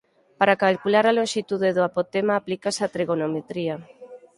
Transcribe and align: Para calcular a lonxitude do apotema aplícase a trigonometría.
Para 0.39 0.59
calcular 0.63 1.05
a 1.07 1.15
lonxitude 1.19 1.69
do 1.75 1.81
apotema 1.89 2.33
aplícase 2.35 2.81
a 2.83 2.91
trigonometría. 2.95 3.75